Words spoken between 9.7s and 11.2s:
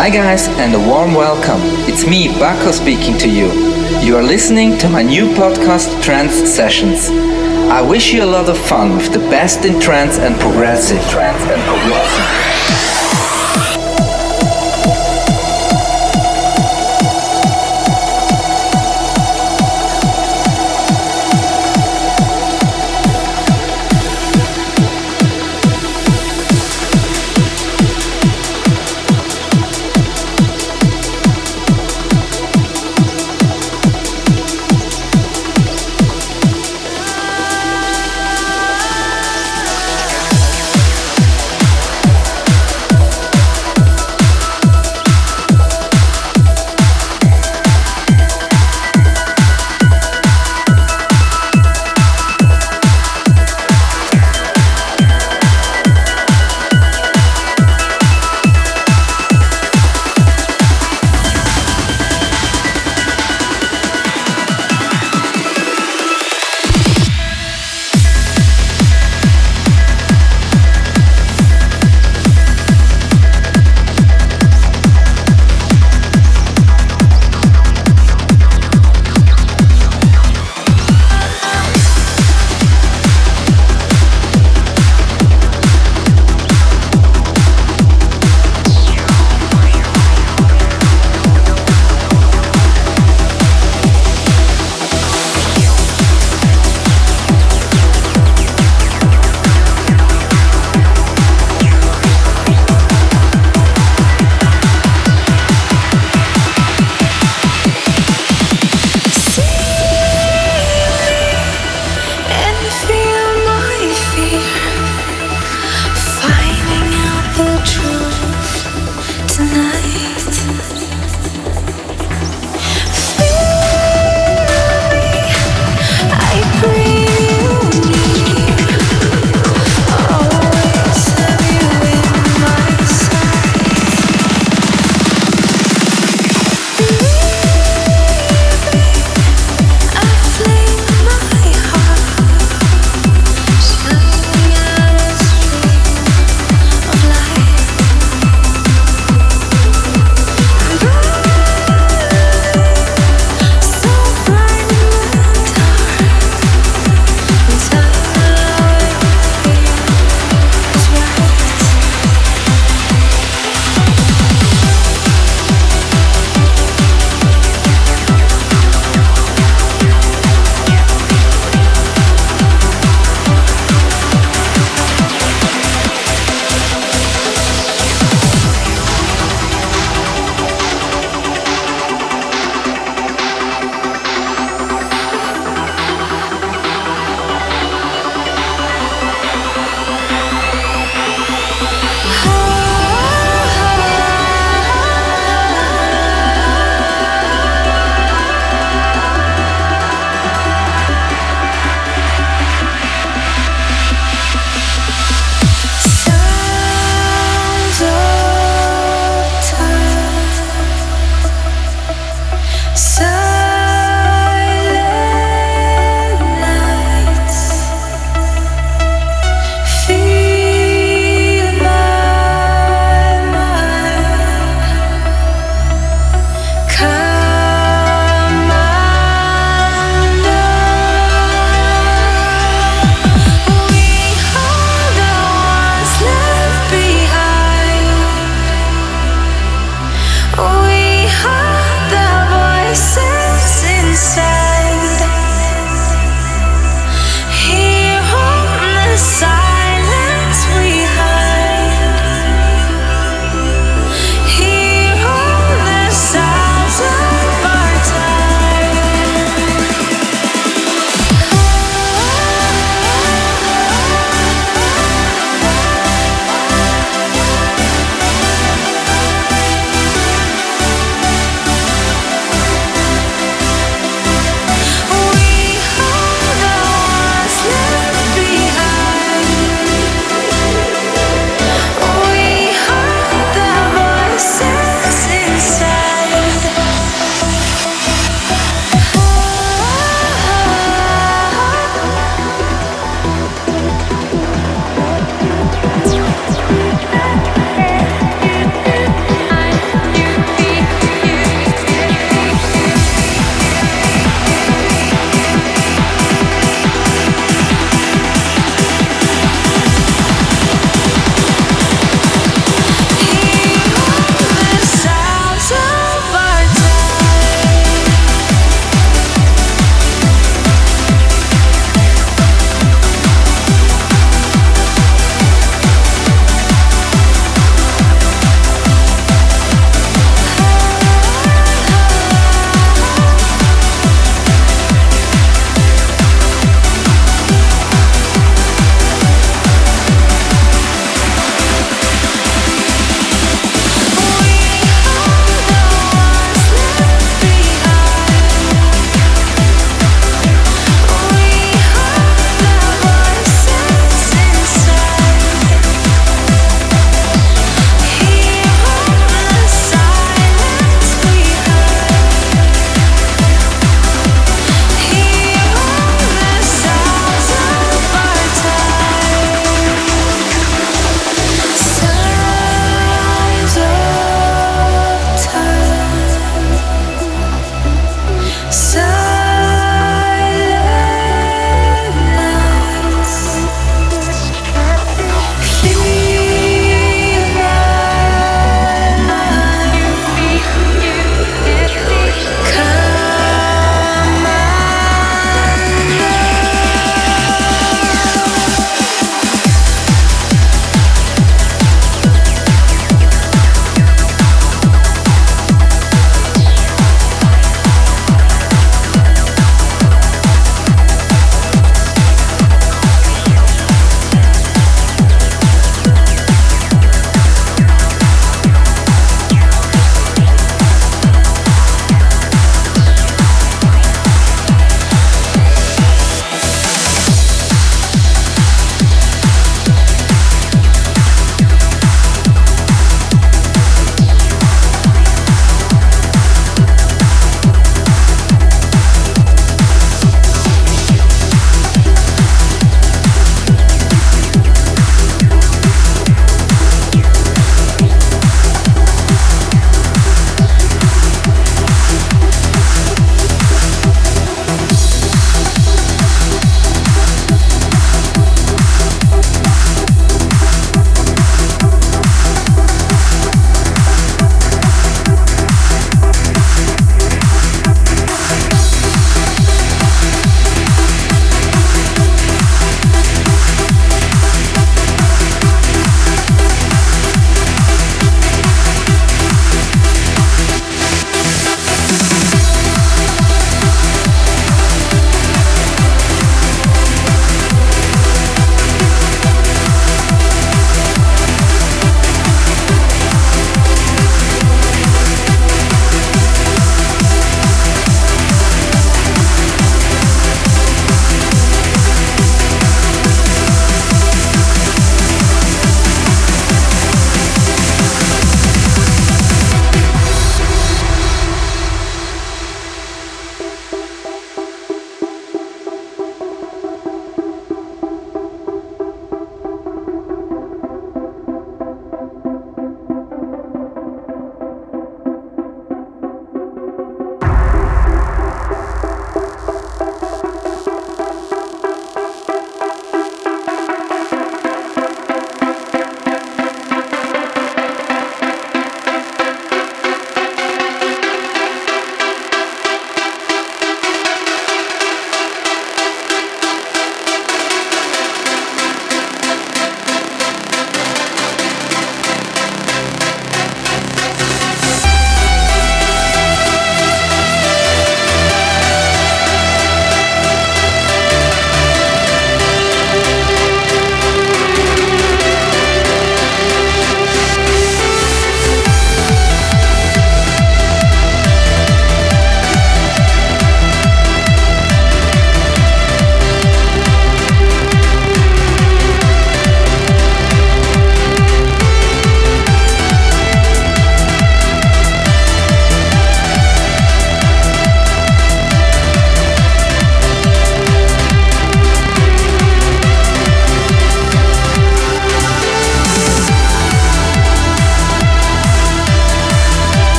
trance and progressive.